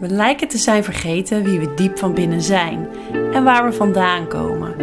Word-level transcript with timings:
We 0.00 0.08
lijken 0.08 0.48
te 0.48 0.58
zijn 0.58 0.84
vergeten 0.84 1.42
wie 1.42 1.58
we 1.58 1.74
diep 1.74 1.98
van 1.98 2.14
binnen 2.14 2.42
zijn 2.42 2.88
en 3.32 3.44
waar 3.44 3.64
we 3.64 3.72
vandaan 3.72 4.28
komen. 4.28 4.74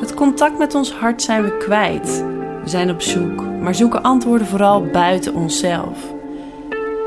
Het 0.00 0.14
contact 0.14 0.58
met 0.58 0.74
ons 0.74 0.92
hart 0.92 1.22
zijn 1.22 1.42
we 1.42 1.56
kwijt. 1.56 2.24
We 2.62 2.68
zijn 2.68 2.90
op 2.90 3.02
zoek, 3.02 3.44
maar 3.60 3.74
zoeken 3.74 4.02
antwoorden 4.02 4.46
vooral 4.46 4.82
buiten 4.82 5.34
onszelf. 5.34 5.98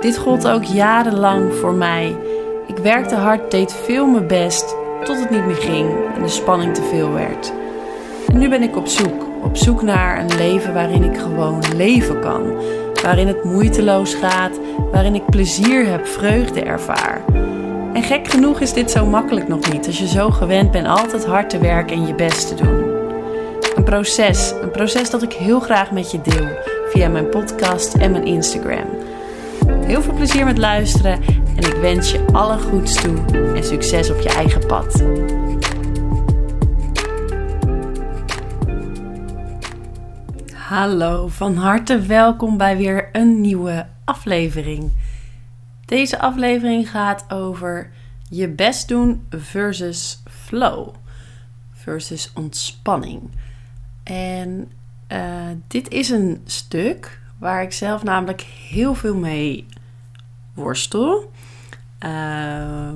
Dit 0.01 0.17
gold 0.17 0.47
ook 0.47 0.63
jarenlang 0.63 1.53
voor 1.53 1.73
mij. 1.73 2.15
Ik 2.67 2.77
werkte 2.77 3.15
hard, 3.15 3.51
deed 3.51 3.73
veel 3.73 4.05
mijn 4.05 4.27
best, 4.27 4.75
tot 5.03 5.19
het 5.19 5.29
niet 5.29 5.45
meer 5.45 5.55
ging 5.55 5.89
en 6.15 6.21
de 6.21 6.27
spanning 6.27 6.73
te 6.73 6.83
veel 6.83 7.11
werd. 7.11 7.53
En 8.27 8.37
nu 8.37 8.49
ben 8.49 8.63
ik 8.63 8.75
op 8.75 8.87
zoek, 8.87 9.25
op 9.43 9.57
zoek 9.57 9.81
naar 9.81 10.19
een 10.19 10.35
leven 10.37 10.73
waarin 10.73 11.03
ik 11.03 11.17
gewoon 11.17 11.61
leven 11.75 12.19
kan. 12.19 12.53
Waarin 13.03 13.27
het 13.27 13.43
moeiteloos 13.43 14.13
gaat, 14.13 14.59
waarin 14.91 15.15
ik 15.15 15.25
plezier 15.25 15.85
heb, 15.85 16.07
vreugde 16.07 16.61
ervaar. 16.61 17.42
En 17.93 18.03
gek 18.03 18.27
genoeg 18.27 18.59
is 18.59 18.73
dit 18.73 18.91
zo 18.91 19.05
makkelijk 19.05 19.47
nog 19.47 19.71
niet 19.71 19.87
als 19.87 19.99
je 19.99 20.07
zo 20.07 20.29
gewend 20.29 20.71
bent 20.71 20.87
altijd 20.87 21.25
hard 21.25 21.49
te 21.49 21.57
werken 21.57 21.95
en 21.95 22.07
je 22.07 22.15
best 22.15 22.47
te 22.47 22.55
doen. 22.63 22.83
Een 23.75 23.83
proces, 23.83 24.53
een 24.61 24.71
proces 24.71 25.09
dat 25.09 25.23
ik 25.23 25.33
heel 25.33 25.59
graag 25.59 25.91
met 25.91 26.11
je 26.11 26.21
deel 26.21 26.47
via 26.89 27.09
mijn 27.09 27.29
podcast 27.29 27.93
en 27.93 28.11
mijn 28.11 28.25
Instagram. 28.25 28.85
Heel 29.85 30.01
veel 30.01 30.13
plezier 30.13 30.45
met 30.45 30.57
luisteren 30.57 31.19
en 31.55 31.63
ik 31.63 31.75
wens 31.81 32.11
je 32.11 32.25
alle 32.31 32.59
goeds 32.59 33.01
toe 33.01 33.15
en 33.55 33.63
succes 33.63 34.09
op 34.09 34.19
je 34.19 34.29
eigen 34.29 34.65
pad. 34.67 35.03
Hallo, 40.53 41.27
van 41.27 41.55
harte 41.55 41.99
welkom 41.99 42.57
bij 42.57 42.77
weer 42.77 43.09
een 43.11 43.41
nieuwe 43.41 43.85
aflevering. 44.05 44.91
Deze 45.93 46.19
aflevering 46.19 46.89
gaat 46.89 47.25
over 47.31 47.91
je 48.29 48.49
best 48.49 48.87
doen 48.87 49.27
versus 49.29 50.23
flow, 50.29 50.95
versus 51.71 52.31
ontspanning. 52.35 53.31
En 54.03 54.71
uh, 55.11 55.19
dit 55.67 55.89
is 55.89 56.09
een 56.09 56.41
stuk 56.45 57.21
waar 57.39 57.61
ik 57.61 57.71
zelf 57.71 58.03
namelijk 58.03 58.41
heel 58.41 58.95
veel 58.95 59.15
mee 59.15 59.65
worstel. 60.53 61.31
Uh, 61.99 62.93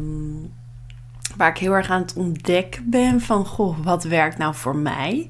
waar 1.36 1.50
ik 1.50 1.58
heel 1.58 1.74
erg 1.74 1.90
aan 1.90 2.02
het 2.02 2.14
ontdekken 2.14 2.90
ben 2.90 3.22
van, 3.22 3.46
goh, 3.46 3.78
wat 3.84 4.04
werkt 4.04 4.38
nou 4.38 4.56
voor 4.56 4.76
mij? 4.76 5.30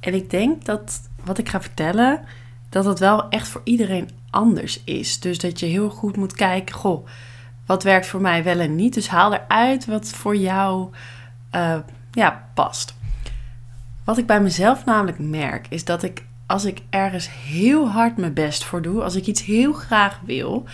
En 0.00 0.14
ik 0.14 0.30
denk 0.30 0.64
dat 0.64 1.08
wat 1.24 1.38
ik 1.38 1.48
ga 1.48 1.60
vertellen, 1.60 2.20
dat 2.68 2.84
het 2.84 2.98
wel 2.98 3.28
echt 3.28 3.48
voor 3.48 3.60
iedereen 3.64 4.10
anders 4.32 4.84
is. 4.84 5.20
Dus 5.20 5.38
dat 5.38 5.60
je 5.60 5.66
heel 5.66 5.90
goed 5.90 6.16
moet 6.16 6.32
kijken, 6.32 6.74
goh, 6.74 7.06
wat 7.66 7.82
werkt 7.82 8.06
voor 8.06 8.20
mij 8.20 8.44
wel 8.44 8.58
en 8.58 8.76
niet. 8.76 8.94
Dus 8.94 9.08
haal 9.08 9.32
eruit 9.34 9.86
wat 9.86 10.08
voor 10.08 10.36
jou 10.36 10.88
uh, 11.54 11.78
ja, 12.10 12.48
past. 12.54 12.94
Wat 14.04 14.18
ik 14.18 14.26
bij 14.26 14.40
mezelf 14.40 14.84
namelijk 14.84 15.18
merk, 15.18 15.66
is 15.68 15.84
dat 15.84 16.02
ik 16.02 16.24
als 16.46 16.64
ik 16.64 16.82
ergens 16.90 17.28
heel 17.30 17.90
hard 17.90 18.16
mijn 18.16 18.34
best 18.34 18.64
voor 18.64 18.82
doe, 18.82 19.02
als 19.02 19.14
ik 19.14 19.26
iets 19.26 19.44
heel 19.44 19.72
graag 19.72 20.20
wil, 20.24 20.64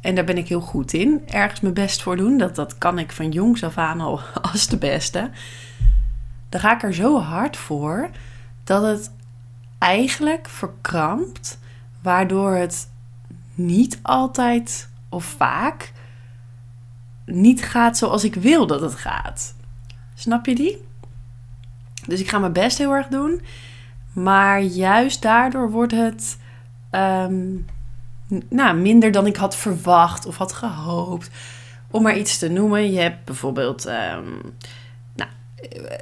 en 0.00 0.14
daar 0.14 0.24
ben 0.24 0.38
ik 0.38 0.48
heel 0.48 0.60
goed 0.60 0.92
in, 0.92 1.22
ergens 1.26 1.60
mijn 1.60 1.74
best 1.74 2.02
voor 2.02 2.16
doen, 2.16 2.38
dat, 2.38 2.54
dat 2.54 2.78
kan 2.78 2.98
ik 2.98 3.12
van 3.12 3.30
jongs 3.30 3.64
af 3.64 3.78
aan 3.78 4.00
al 4.00 4.20
als 4.52 4.66
de 4.66 4.76
beste, 4.76 5.30
dan 6.48 6.60
ga 6.60 6.74
ik 6.74 6.82
er 6.82 6.94
zo 6.94 7.20
hard 7.20 7.56
voor 7.56 8.10
dat 8.64 8.82
het 8.82 9.10
eigenlijk 9.78 10.48
verkrampt, 10.48 11.58
waardoor 12.02 12.54
het 12.54 12.90
niet 13.66 13.98
altijd 14.02 14.88
of 15.08 15.24
vaak 15.24 15.92
niet 17.26 17.62
gaat 17.64 17.98
zoals 17.98 18.24
ik 18.24 18.34
wil 18.34 18.66
dat 18.66 18.80
het 18.80 18.94
gaat. 18.94 19.54
Snap 20.14 20.46
je 20.46 20.54
die? 20.54 20.84
Dus 22.06 22.20
ik 22.20 22.28
ga 22.28 22.38
mijn 22.38 22.52
best 22.52 22.78
heel 22.78 22.92
erg 22.92 23.06
doen, 23.06 23.40
maar 24.12 24.60
juist 24.60 25.22
daardoor 25.22 25.70
wordt 25.70 25.92
het 25.92 26.38
ehm, 26.90 27.56
nou, 28.48 28.76
minder 28.76 29.12
dan 29.12 29.26
ik 29.26 29.36
had 29.36 29.56
verwacht 29.56 30.26
of 30.26 30.36
had 30.36 30.52
gehoopt. 30.52 31.30
Om 31.90 32.02
maar 32.02 32.18
iets 32.18 32.38
te 32.38 32.48
noemen, 32.48 32.92
je 32.92 33.00
hebt 33.00 33.24
bijvoorbeeld 33.24 33.86
ehm, 33.86 34.28
nou, 35.14 35.30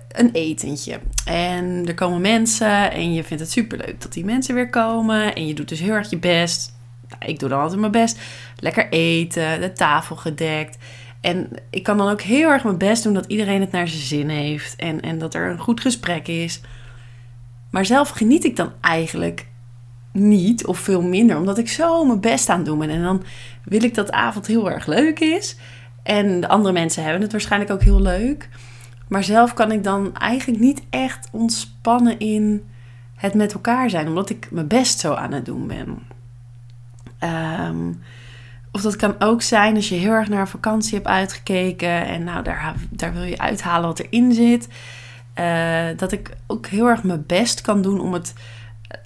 een 0.08 0.30
etentje. 0.32 1.00
En 1.24 1.86
er 1.86 1.94
komen 1.94 2.20
mensen 2.20 2.92
en 2.92 3.12
je 3.12 3.24
vindt 3.24 3.42
het 3.42 3.52
superleuk 3.52 4.00
dat 4.00 4.12
die 4.12 4.24
mensen 4.24 4.54
weer 4.54 4.70
komen. 4.70 5.34
En 5.34 5.46
je 5.46 5.54
doet 5.54 5.68
dus 5.68 5.80
heel 5.80 5.94
erg 5.94 6.10
je 6.10 6.18
best. 6.18 6.78
Nou, 7.10 7.32
ik 7.32 7.38
doe 7.38 7.48
dan 7.48 7.60
altijd 7.60 7.80
mijn 7.80 7.92
best. 7.92 8.18
Lekker 8.56 8.88
eten, 8.88 9.60
de 9.60 9.72
tafel 9.72 10.16
gedekt. 10.16 10.78
En 11.20 11.48
ik 11.70 11.82
kan 11.82 11.96
dan 11.96 12.10
ook 12.10 12.20
heel 12.20 12.48
erg 12.48 12.64
mijn 12.64 12.78
best 12.78 13.02
doen 13.02 13.14
dat 13.14 13.26
iedereen 13.26 13.60
het 13.60 13.72
naar 13.72 13.88
zijn 13.88 14.02
zin 14.02 14.28
heeft. 14.28 14.76
En, 14.76 15.00
en 15.00 15.18
dat 15.18 15.34
er 15.34 15.50
een 15.50 15.58
goed 15.58 15.80
gesprek 15.80 16.28
is. 16.28 16.60
Maar 17.70 17.86
zelf 17.86 18.08
geniet 18.08 18.44
ik 18.44 18.56
dan 18.56 18.72
eigenlijk 18.80 19.46
niet 20.12 20.66
of 20.66 20.78
veel 20.78 21.02
minder, 21.02 21.36
omdat 21.36 21.58
ik 21.58 21.68
zo 21.68 22.04
mijn 22.04 22.20
best 22.20 22.48
aan 22.48 22.56
het 22.56 22.66
doen 22.66 22.78
ben. 22.78 22.90
En 22.90 23.02
dan 23.02 23.22
wil 23.64 23.82
ik 23.82 23.94
dat 23.94 24.06
de 24.06 24.12
avond 24.12 24.46
heel 24.46 24.70
erg 24.70 24.86
leuk 24.86 25.20
is. 25.20 25.56
En 26.02 26.40
de 26.40 26.48
andere 26.48 26.72
mensen 26.72 27.02
hebben 27.02 27.22
het 27.22 27.32
waarschijnlijk 27.32 27.72
ook 27.72 27.82
heel 27.82 28.00
leuk. 28.00 28.48
Maar 29.08 29.24
zelf 29.24 29.54
kan 29.54 29.72
ik 29.72 29.84
dan 29.84 30.16
eigenlijk 30.16 30.60
niet 30.60 30.82
echt 30.90 31.28
ontspannen 31.32 32.18
in 32.18 32.68
het 33.16 33.34
met 33.34 33.52
elkaar 33.52 33.90
zijn, 33.90 34.08
omdat 34.08 34.30
ik 34.30 34.48
mijn 34.50 34.66
best 34.66 35.00
zo 35.00 35.14
aan 35.14 35.32
het 35.32 35.44
doen 35.44 35.66
ben. 35.66 35.98
Um, 37.24 38.02
of 38.72 38.80
dat 38.80 38.96
kan 38.96 39.14
ook 39.18 39.42
zijn 39.42 39.76
als 39.76 39.88
je 39.88 39.94
heel 39.94 40.12
erg 40.12 40.28
naar 40.28 40.40
een 40.40 40.46
vakantie 40.46 40.94
hebt 40.94 41.06
uitgekeken 41.06 42.06
en 42.06 42.24
nou 42.24 42.42
daar, 42.42 42.74
daar 42.90 43.12
wil 43.12 43.22
je 43.22 43.38
uithalen 43.38 43.88
wat 43.88 43.98
erin 43.98 44.32
zit. 44.32 44.68
Uh, 45.38 45.86
dat 45.96 46.12
ik 46.12 46.30
ook 46.46 46.66
heel 46.66 46.86
erg 46.86 47.02
mijn 47.02 47.26
best 47.26 47.60
kan 47.60 47.82
doen 47.82 48.00
om 48.00 48.12
het 48.12 48.34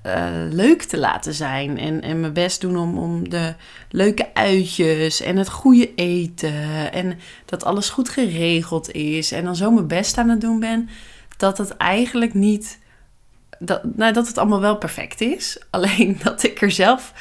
uh, 0.07 0.27
leuk 0.51 0.83
te 0.83 0.99
laten 0.99 1.35
zijn. 1.35 1.79
En, 1.79 2.03
en 2.03 2.21
mijn 2.21 2.33
best 2.33 2.61
doen 2.61 2.77
om, 2.77 2.99
om 2.99 3.29
de 3.29 3.55
leuke 3.91 4.35
uitjes 4.35 5.21
en 5.21 5.37
het 5.37 5.49
goede 5.49 5.95
eten. 5.95 6.93
En 6.93 7.19
dat 7.45 7.65
alles 7.65 7.91
goed 7.91 8.09
geregeld 8.09 8.91
is. 8.93 9.33
En 9.33 9.45
dan 9.45 9.57
zo 9.57 9.71
mijn 9.71 9.87
best 9.87 10.19
aan 10.19 10.29
het 10.29 10.41
doen 10.41 10.61
ben. 10.61 10.89
Dat 11.37 11.59
het 11.59 11.77
eigenlijk 11.77 12.35
niet. 12.35 12.79
Dat, 13.59 13.81
nou, 13.97 14.13
dat 14.13 14.27
het 14.27 14.39
allemaal 14.39 14.61
wel 14.61 14.77
perfect 14.77 15.21
is. 15.21 15.59
Alleen 15.71 16.19
dat 16.23 16.43
ik 16.43 16.63
er 16.63 16.71
zelf 16.71 17.13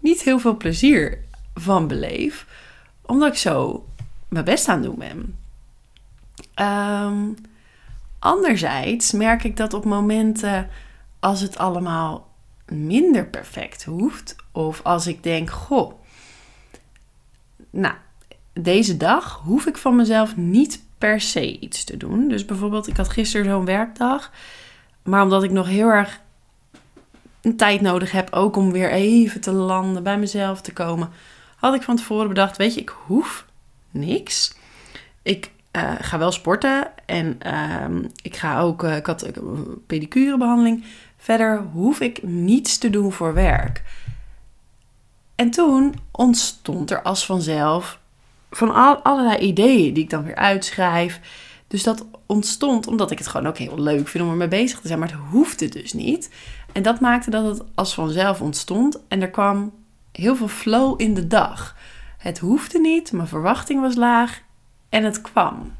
niet 0.00 0.22
heel 0.22 0.38
veel 0.38 0.56
plezier 0.56 1.18
van 1.54 1.86
beleef. 1.86 2.46
Omdat 3.02 3.28
ik 3.28 3.38
zo 3.38 3.84
mijn 4.28 4.44
best 4.44 4.68
aan 4.68 4.82
het 4.82 4.84
doen 4.84 4.98
ben. 4.98 5.38
Um, 6.66 7.36
anderzijds 8.18 9.12
merk 9.12 9.44
ik 9.44 9.56
dat 9.56 9.74
op 9.74 9.84
momenten 9.84 10.68
als 11.20 11.40
het 11.40 11.58
allemaal 11.58 12.28
minder 12.66 13.26
perfect 13.26 13.84
hoeft. 13.84 14.36
Of 14.52 14.80
als 14.82 15.06
ik 15.06 15.22
denk, 15.22 15.50
goh, 15.50 15.92
nou, 17.70 17.94
deze 18.52 18.96
dag 18.96 19.40
hoef 19.44 19.66
ik 19.66 19.76
van 19.76 19.96
mezelf 19.96 20.36
niet 20.36 20.82
per 20.98 21.20
se 21.20 21.58
iets 21.58 21.84
te 21.84 21.96
doen. 21.96 22.28
Dus 22.28 22.44
bijvoorbeeld, 22.44 22.86
ik 22.86 22.96
had 22.96 23.08
gisteren 23.08 23.46
zo'n 23.46 23.64
werkdag. 23.64 24.32
Maar 25.02 25.22
omdat 25.22 25.42
ik 25.42 25.50
nog 25.50 25.66
heel 25.66 25.88
erg 25.88 26.20
een 27.42 27.56
tijd 27.56 27.80
nodig 27.80 28.12
heb, 28.12 28.32
ook 28.32 28.56
om 28.56 28.72
weer 28.72 28.90
even 28.90 29.40
te 29.40 29.52
landen, 29.52 30.02
bij 30.02 30.18
mezelf 30.18 30.60
te 30.60 30.72
komen, 30.72 31.10
had 31.56 31.74
ik 31.74 31.82
van 31.82 31.96
tevoren 31.96 32.28
bedacht: 32.28 32.56
Weet 32.56 32.74
je, 32.74 32.80
ik 32.80 32.94
hoef 33.06 33.46
niks. 33.90 34.54
Ik 35.22 35.50
uh, 35.76 35.92
ga 36.00 36.18
wel 36.18 36.32
sporten 36.32 37.06
en 37.06 37.38
uh, 37.46 38.08
ik 38.22 38.36
ga 38.36 38.60
ook, 38.60 38.82
uh, 38.82 38.96
ik 38.96 39.06
had 39.06 39.36
een 39.36 39.82
pedicurebehandeling. 39.86 40.84
Verder 41.16 41.62
hoef 41.72 42.00
ik 42.00 42.22
niets 42.22 42.78
te 42.78 42.90
doen 42.90 43.12
voor 43.12 43.34
werk. 43.34 43.82
En 45.34 45.50
toen 45.50 45.94
ontstond 46.10 46.90
er 46.90 47.02
als 47.02 47.26
vanzelf 47.26 47.98
van 48.50 48.74
al, 48.74 48.96
allerlei 48.96 49.38
ideeën 49.38 49.94
die 49.94 50.02
ik 50.02 50.10
dan 50.10 50.24
weer 50.24 50.34
uitschrijf. 50.34 51.20
Dus 51.70 51.82
dat 51.82 52.06
ontstond 52.26 52.86
omdat 52.86 53.10
ik 53.10 53.18
het 53.18 53.26
gewoon 53.26 53.46
ook 53.46 53.58
heel 53.58 53.80
leuk 53.80 54.08
vind 54.08 54.24
om 54.24 54.30
ermee 54.30 54.48
bezig 54.48 54.80
te 54.80 54.86
zijn. 54.86 54.98
Maar 54.98 55.10
het 55.10 55.20
hoefde 55.30 55.68
dus 55.68 55.92
niet. 55.92 56.30
En 56.72 56.82
dat 56.82 57.00
maakte 57.00 57.30
dat 57.30 57.44
het 57.44 57.66
als 57.74 57.94
vanzelf 57.94 58.40
ontstond. 58.40 58.98
En 59.08 59.22
er 59.22 59.30
kwam 59.30 59.72
heel 60.12 60.36
veel 60.36 60.48
flow 60.48 61.00
in 61.00 61.14
de 61.14 61.26
dag. 61.26 61.76
Het 62.18 62.38
hoefde 62.38 62.78
niet, 62.78 63.12
mijn 63.12 63.28
verwachting 63.28 63.80
was 63.80 63.94
laag 63.94 64.40
en 64.88 65.04
het 65.04 65.20
kwam. 65.20 65.72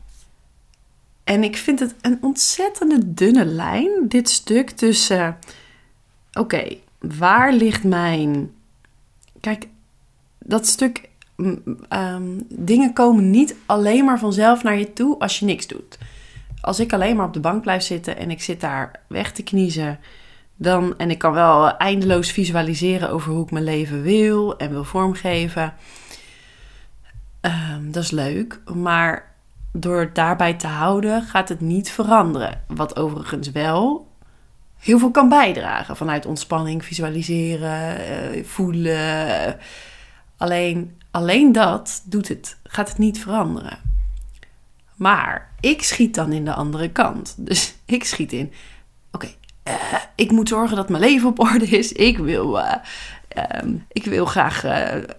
En 1.25 1.45
ik 1.45 1.57
vind 1.57 1.81
het 1.81 1.95
een 2.01 2.19
ontzettende 2.21 3.15
dunne 3.15 3.45
lijn, 3.45 4.09
dit 4.09 4.29
stuk 4.29 4.71
tussen. 4.71 5.39
Oké, 6.33 6.77
waar 6.99 7.53
ligt 7.53 7.85
mijn. 7.85 8.55
Kijk, 9.41 9.69
dat 10.39 10.67
stuk. 10.67 11.09
Um, 11.89 12.47
dingen 12.49 12.93
komen 12.93 13.31
niet 13.31 13.55
alleen 13.67 14.05
maar 14.05 14.19
vanzelf 14.19 14.63
naar 14.63 14.79
je 14.79 14.93
toe 14.93 15.19
als 15.19 15.39
je 15.39 15.45
niks 15.45 15.67
doet. 15.67 15.99
Als 16.61 16.81
ik 16.81 16.93
alleen 16.93 17.17
maar 17.17 17.27
op 17.27 17.33
de 17.33 17.41
bank 17.41 17.63
blijf 17.63 17.83
zitten 17.83 18.17
en 18.17 18.31
ik 18.31 18.43
zit 18.43 18.61
daar 18.61 19.01
weg 19.07 19.33
te 19.33 19.43
kniezen, 19.43 19.99
dan, 20.57 20.95
en 20.99 21.11
ik 21.11 21.19
kan 21.19 21.33
wel 21.33 21.77
eindeloos 21.77 22.31
visualiseren 22.33 23.11
over 23.11 23.33
hoe 23.33 23.45
ik 23.45 23.51
mijn 23.51 23.65
leven 23.65 24.03
wil 24.03 24.57
en 24.57 24.71
wil 24.71 24.85
vormgeven, 24.85 25.75
Ehm, 27.41 27.91
dat 27.91 28.03
is 28.03 28.11
leuk, 28.11 28.61
maar 28.75 29.35
door 29.73 30.01
het 30.01 30.15
daarbij 30.15 30.55
te 30.55 30.67
houden 30.67 31.23
gaat 31.23 31.49
het 31.49 31.61
niet 31.61 31.91
veranderen. 31.91 32.63
Wat 32.67 32.97
overigens 32.97 33.51
wel 33.51 34.09
heel 34.79 34.99
veel 34.99 35.11
kan 35.11 35.29
bijdragen 35.29 35.97
vanuit 35.97 36.27
ontspanning, 36.27 36.85
visualiseren, 36.85 37.99
eh, 37.99 38.45
voelen. 38.45 39.57
Alleen, 40.41 40.99
alleen 41.11 41.53
dat 41.53 42.03
doet 42.05 42.29
het, 42.29 42.57
gaat 42.63 42.89
het 42.89 42.99
niet 42.99 43.21
veranderen. 43.21 43.79
Maar 44.97 45.53
ik 45.61 45.83
schiet 45.83 46.15
dan 46.15 46.33
in 46.33 46.45
de 46.45 46.53
andere 46.53 46.91
kant. 46.91 47.35
Dus 47.49 47.75
ik 47.85 48.05
schiet 48.05 48.33
in, 48.33 48.53
oké, 49.13 49.29
eh, 49.63 49.75
ik 50.15 50.31
moet 50.31 50.49
zorgen 50.49 50.77
dat 50.77 50.89
mijn 50.89 51.03
leven 51.03 51.29
op 51.29 51.41
orde 51.41 51.67
is. 51.67 51.93
Ik 51.93 52.19
wil, 52.19 52.59
uh, 52.59 52.75
ik 53.93 54.05
wil 54.05 54.25
graag 54.27 54.65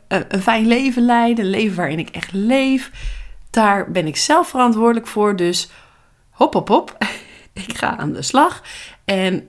een 0.08 0.42
fijn 0.42 0.68
leven 0.68 1.06
leiden, 1.06 1.46
een 1.46 1.52
leven 1.52 1.76
waarin 1.76 2.00
ik 2.00 2.10
echt 2.10 2.32
leef. 2.32 2.92
Daar 3.50 3.92
ben 3.92 4.08
ik 4.08 4.18
zelf 4.18 4.48
verantwoordelijk 4.48 5.08
voor, 5.08 5.36
dus 5.36 5.70
hop, 6.30 6.54
hop, 6.54 6.68
hop. 6.68 6.98
ik 7.68 7.78
ga 7.78 7.98
aan 7.98 8.14
de 8.14 8.22
slag. 8.22 8.64
En 9.06 9.48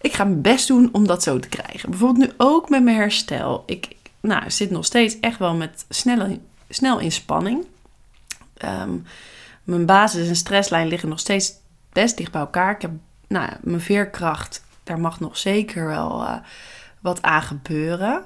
ik 0.00 0.12
ga 0.12 0.24
mijn 0.24 0.42
best 0.42 0.66
doen 0.66 0.88
om 0.92 1.06
dat 1.06 1.22
zo 1.22 1.38
te 1.38 1.48
krijgen. 1.48 1.90
Bijvoorbeeld 1.90 2.28
nu 2.28 2.34
ook 2.36 2.68
met 2.68 2.82
mijn 2.82 2.96
herstel. 2.96 3.62
Ik 3.66 3.98
nou, 4.20 4.50
zit 4.50 4.70
nog 4.70 4.84
steeds 4.84 5.20
echt 5.20 5.38
wel 5.38 5.54
met 5.54 5.84
snelle, 5.88 6.40
snel 6.68 6.98
in 6.98 7.12
spanning. 7.12 7.66
Um, 8.64 9.04
mijn 9.64 9.86
basis- 9.86 10.28
en 10.28 10.36
stresslijn 10.36 10.88
liggen 10.88 11.08
nog 11.08 11.18
steeds 11.18 11.52
best 11.92 12.16
dicht 12.16 12.32
bij 12.32 12.40
elkaar. 12.40 12.74
Ik 12.74 12.82
heb 12.82 12.90
nou, 13.28 13.50
mijn 13.60 13.80
veerkracht, 13.80 14.64
daar 14.84 15.00
mag 15.00 15.20
nog 15.20 15.38
zeker 15.38 15.86
wel 15.86 16.22
uh, 16.22 16.36
wat 17.00 17.22
aan 17.22 17.42
gebeuren. 17.42 18.24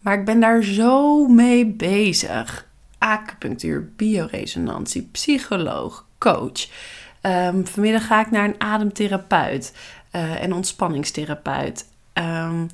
Maar 0.00 0.18
ik 0.18 0.24
ben 0.24 0.40
daar 0.40 0.62
zo 0.62 1.26
mee 1.26 1.66
bezig. 1.66 2.66
Acupunctuur, 2.98 3.92
bioresonantie, 3.96 5.08
psycholoog, 5.12 6.06
coach. 6.18 6.68
Um, 7.22 7.66
vanmiddag 7.66 8.06
ga 8.06 8.20
ik 8.20 8.30
naar 8.30 8.44
een 8.44 8.60
ademtherapeut 8.60 9.72
uh, 10.12 10.42
en 10.42 10.52
ontspanningstherapeut. 10.52 11.86
Um, 12.12 12.68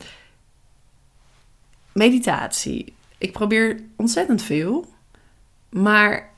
meditatie. 1.93 2.94
Ik 3.19 3.33
probeer 3.33 3.81
ontzettend 3.97 4.43
veel. 4.43 4.87
Maar 5.69 6.31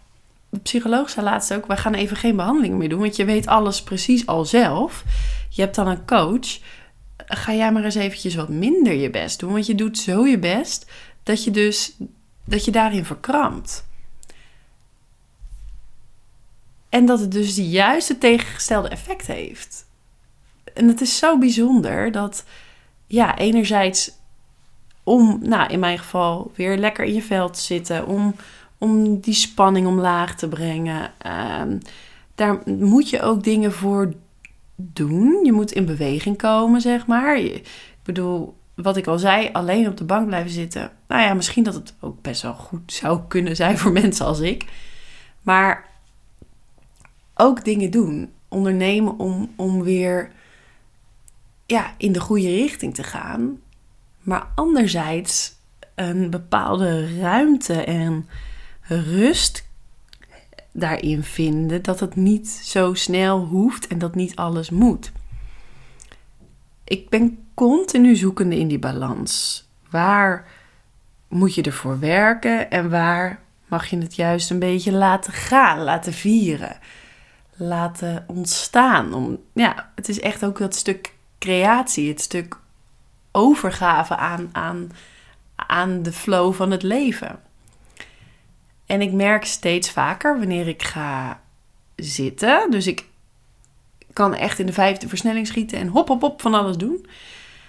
de 0.49 0.59
psycholoog 0.59 1.11
zei 1.11 1.27
laatst 1.27 1.55
ook: 1.55 1.67
wij 1.67 1.77
gaan 1.77 1.95
even 1.95 2.17
geen 2.17 2.37
behandeling 2.37 2.75
meer 2.75 2.89
doen, 2.89 3.01
want 3.01 3.17
je 3.17 3.25
weet 3.25 3.47
alles 3.47 3.83
precies 3.83 4.27
al 4.27 4.45
zelf. 4.45 5.05
Je 5.49 5.63
hebt 5.63 5.75
dan 5.75 5.89
een 5.89 6.07
coach. 6.07 6.59
Ga 7.27 7.55
jij 7.55 7.73
maar 7.73 7.85
eens 7.85 7.95
eventjes 7.95 8.35
wat 8.35 8.49
minder 8.49 8.93
je 8.93 9.11
best 9.11 9.39
doen, 9.39 9.53
want 9.53 9.67
je 9.67 9.75
doet 9.75 9.99
zo 9.99 10.27
je 10.27 10.39
best 10.39 10.91
dat 11.23 11.45
je 11.45 11.51
dus 11.51 11.97
dat 12.45 12.65
je 12.65 12.71
daarin 12.71 13.05
verkrampt. 13.05 13.87
En 16.89 17.07
dat 17.07 17.21
het 17.21 17.33
dus 17.33 17.55
de 17.55 17.69
juiste 17.69 18.19
tegengestelde 18.19 18.89
effect 18.89 19.27
heeft. 19.27 19.87
En 20.75 20.89
het 20.89 21.01
is 21.01 21.19
zo 21.19 21.39
bijzonder 21.39 22.13
dat, 22.13 22.45
ja, 23.07 23.39
enerzijds 23.39 24.11
om, 25.05 25.39
nou, 25.43 25.73
in 25.73 25.81
mijn 25.81 25.99
geval 25.99 26.53
weer 26.55 26.77
lekker 26.77 27.05
in 27.05 27.15
je 27.15 27.23
vel 27.23 27.51
te 27.51 27.61
zitten, 27.61 28.07
om, 28.07 28.35
om 28.79 29.21
die 29.21 29.35
spanning 29.35 29.87
omlaag 29.87 30.37
te 30.37 30.49
brengen. 30.49 31.13
Um, 31.61 31.79
daar 32.35 32.59
moet 32.65 33.11
je 33.11 33.23
ook 33.23 33.43
dingen 33.43 33.73
voor 33.73 34.13
doen. 34.77 35.45
Je 35.45 35.53
moet 35.53 35.73
in 35.73 35.87
beweging 35.87 36.39
komen, 36.39 36.81
zeg 36.81 37.07
maar. 37.07 37.39
ik 37.39 37.69
bedoel, 38.03 38.55
wat 38.75 38.97
ik 38.97 39.07
al 39.07 39.19
zei, 39.19 39.49
alleen 39.53 39.89
op 39.89 39.97
de 39.97 40.05
bank 40.05 40.27
blijven 40.27 40.51
zitten. 40.51 40.91
Nou 41.09 41.23
ja, 41.23 41.35
misschien 41.35 41.65
dat 41.65 41.75
het 41.75 41.95
ook 42.01 42.23
best 42.23 42.43
wel 42.43 42.55
goed 42.55 42.93
zou 42.93 43.21
kunnen 43.29 43.57
zijn 43.57 43.79
voor 43.79 43.93
mensen 44.03 44.27
als 44.27 44.41
ik. 44.41 44.65
Maar 45.43 45.89
ook 47.35 47.65
dingen 47.65 47.91
doen. 47.91 48.33
Ondernemen 48.49 49.19
om, 49.19 49.53
om 49.57 49.83
weer 49.83 50.31
ja, 51.67 51.95
in 51.97 52.13
de 52.13 52.21
goede 52.21 52.49
richting 52.49 52.95
te 52.95 53.03
gaan. 53.03 53.59
Maar 54.25 54.47
anderzijds 54.55 55.55
een 55.95 56.31
bepaalde 56.31 57.19
ruimte 57.19 57.83
en 57.83 58.29
rust 58.89 59.69
daarin 60.73 61.23
vinden 61.23 61.83
dat 61.83 62.01
het 62.01 62.17
niet 62.17 62.49
zo 62.49 62.95
snel 62.95 63.45
hoeft 63.45 63.87
en 63.87 63.99
dat 63.99 64.15
niet 64.15 64.37
alles 64.37 64.71
moet. 64.71 65.13
Ik 66.85 67.09
ben 67.09 67.39
continu 67.55 68.17
zoekende 68.17 68.59
in 68.59 68.69
die 68.69 68.79
balans. 68.79 69.65
Waar 69.91 70.49
moet 71.29 71.55
je 71.55 71.63
ervoor 71.63 71.99
werken 71.99 72.71
en 72.71 72.91
waar 72.91 73.41
mag 73.67 73.87
je 73.87 73.99
het 73.99 74.15
juist 74.15 74.51
een 74.51 74.59
beetje 74.59 74.93
laten 74.93 75.33
gaan, 75.33 75.83
laten 75.83 76.13
vieren, 76.13 76.79
laten 77.57 78.25
ontstaan? 78.27 79.15
Om, 79.15 79.39
ja, 79.53 79.91
het 79.95 80.09
is 80.09 80.21
echt 80.21 80.45
ook 80.45 80.59
dat 80.59 80.75
stuk 80.75 81.15
creatie, 81.39 82.09
het 82.09 82.21
stuk 82.21 82.59
overgave 83.37 84.17
aan, 84.17 84.49
aan, 84.53 84.93
aan 85.57 86.03
de 86.03 86.13
flow 86.13 86.55
van 86.55 86.71
het 86.71 86.83
leven. 86.83 87.41
En 88.87 89.01
ik 89.01 89.13
merk 89.13 89.45
steeds 89.45 89.91
vaker 89.91 90.39
wanneer 90.39 90.69
ik 90.69 90.83
ga 90.83 91.41
zitten. 91.97 92.71
Dus 92.71 92.87
ik 92.87 93.05
kan 94.13 94.35
echt 94.35 94.59
in 94.59 94.67
de 94.67 94.73
vijfde 94.73 95.09
versnelling 95.09 95.47
schieten 95.47 95.79
en 95.79 95.89
hop, 95.89 96.09
hop, 96.09 96.21
hop 96.21 96.41
van 96.41 96.55
alles 96.55 96.77
doen. 96.77 97.07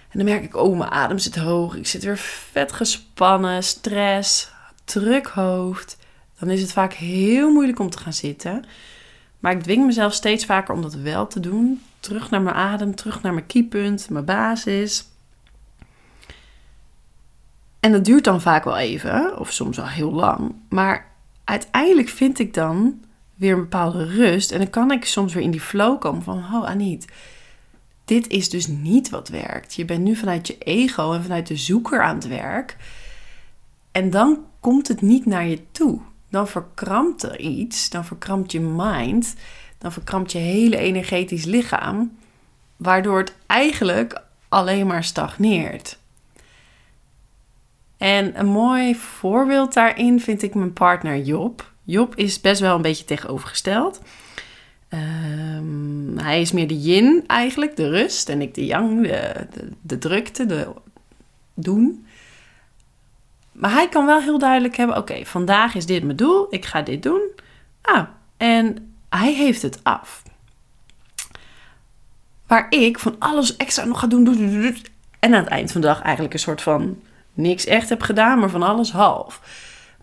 En 0.09 0.19
dan 0.19 0.25
merk 0.25 0.43
ik, 0.43 0.55
oh, 0.55 0.77
mijn 0.77 0.91
adem 0.91 1.17
zit 1.17 1.35
hoog. 1.35 1.75
Ik 1.75 1.87
zit 1.87 2.03
weer 2.03 2.17
vet 2.17 2.71
gespannen, 2.71 3.63
stress, 3.63 4.51
druk 4.83 5.27
hoofd. 5.27 5.97
Dan 6.39 6.49
is 6.49 6.61
het 6.61 6.71
vaak 6.71 6.93
heel 6.93 7.51
moeilijk 7.51 7.79
om 7.79 7.89
te 7.89 7.97
gaan 7.97 8.13
zitten. 8.13 8.65
Maar 9.39 9.51
ik 9.51 9.63
dwing 9.63 9.85
mezelf 9.85 10.13
steeds 10.13 10.45
vaker 10.45 10.73
om 10.73 10.81
dat 10.81 10.93
wel 10.93 11.27
te 11.27 11.39
doen. 11.39 11.81
Terug 11.99 12.29
naar 12.29 12.41
mijn 12.41 12.55
adem, 12.55 12.95
terug 12.95 13.21
naar 13.21 13.33
mijn 13.33 13.45
keypunt, 13.45 14.09
mijn 14.09 14.25
basis. 14.25 15.05
En 17.85 17.91
dat 17.91 18.05
duurt 18.05 18.23
dan 18.23 18.41
vaak 18.41 18.63
wel 18.63 18.77
even, 18.77 19.39
of 19.39 19.51
soms 19.51 19.77
wel 19.77 19.87
heel 19.87 20.11
lang. 20.11 20.55
Maar 20.69 21.11
uiteindelijk 21.43 22.09
vind 22.09 22.39
ik 22.39 22.53
dan 22.53 23.03
weer 23.35 23.53
een 23.53 23.59
bepaalde 23.59 24.05
rust. 24.05 24.51
En 24.51 24.57
dan 24.57 24.69
kan 24.69 24.91
ik 24.91 25.05
soms 25.05 25.33
weer 25.33 25.43
in 25.43 25.51
die 25.51 25.61
flow 25.61 25.99
komen 25.99 26.23
van, 26.23 26.37
oh 26.37 26.65
Aniet, 26.65 27.05
dit 28.05 28.27
is 28.27 28.49
dus 28.49 28.67
niet 28.67 29.09
wat 29.09 29.29
werkt. 29.29 29.73
Je 29.73 29.85
bent 29.85 30.03
nu 30.03 30.15
vanuit 30.15 30.47
je 30.47 30.57
ego 30.57 31.13
en 31.13 31.21
vanuit 31.21 31.47
de 31.47 31.55
zoeker 31.55 32.01
aan 32.01 32.15
het 32.15 32.27
werk. 32.27 32.77
En 33.91 34.09
dan 34.09 34.39
komt 34.59 34.87
het 34.87 35.01
niet 35.01 35.25
naar 35.25 35.47
je 35.47 35.71
toe. 35.71 35.99
Dan 36.29 36.47
verkrampt 36.47 37.23
er 37.23 37.39
iets, 37.39 37.89
dan 37.89 38.05
verkrampt 38.05 38.51
je 38.51 38.59
mind, 38.59 39.35
dan 39.77 39.91
verkrampt 39.91 40.31
je 40.31 40.37
hele 40.37 40.77
energetisch 40.77 41.45
lichaam, 41.45 42.17
waardoor 42.75 43.17
het 43.17 43.35
eigenlijk 43.45 44.21
alleen 44.49 44.87
maar 44.87 45.03
stagneert. 45.03 45.97
En 47.97 48.39
een 48.39 48.45
mooi 48.45 48.95
voorbeeld 48.95 49.73
daarin 49.73 50.21
vind 50.21 50.41
ik 50.41 50.55
mijn 50.55 50.73
partner 50.73 51.19
Job. 51.19 51.71
Job 51.83 52.15
is 52.15 52.41
best 52.41 52.61
wel 52.61 52.75
een 52.75 52.81
beetje 52.81 53.05
tegenovergesteld. 53.05 54.01
Um, 54.89 56.17
hij 56.17 56.41
is 56.41 56.51
meer 56.51 56.67
de 56.67 56.79
yin 56.79 57.23
eigenlijk, 57.27 57.75
de 57.75 57.89
rust. 57.89 58.29
En 58.29 58.41
ik 58.41 58.53
de 58.53 58.65
yang, 58.65 59.07
de, 59.07 59.47
de, 59.81 59.97
drukte, 59.97 60.45
de 60.45 60.67
doen. 61.53 62.05
Maar 63.51 63.71
hij 63.71 63.89
kan 63.89 64.05
wel 64.05 64.21
heel 64.21 64.39
duidelijk 64.39 64.75
hebben: 64.75 64.97
oké, 64.97 65.25
vandaag 65.25 65.75
is 65.75 65.85
dit 65.85 66.03
mijn 66.03 66.17
doel, 66.17 66.47
ik 66.49 66.65
ga 66.65 66.81
dit 66.81 67.03
doen. 67.03 67.21
Ah, 67.81 68.07
en 68.37 68.95
hij 69.09 69.33
heeft 69.33 69.61
het 69.61 69.79
af. 69.83 70.23
Waar 72.47 72.67
ik 72.69 72.99
van 72.99 73.15
alles 73.19 73.57
extra 73.57 73.85
nog 73.85 73.99
ga 73.99 74.07
doen, 74.07 74.25
en 75.19 75.33
aan 75.33 75.43
het 75.43 75.47
eind 75.47 75.71
van 75.71 75.81
de 75.81 75.87
dag 75.87 76.01
eigenlijk 76.01 76.33
een 76.33 76.39
soort 76.39 76.61
van 76.61 77.01
niks 77.35 77.65
echt 77.65 77.89
heb 77.89 78.01
gedaan, 78.01 78.39
maar 78.39 78.49
van 78.49 78.63
alles 78.63 78.91
half. 78.91 79.41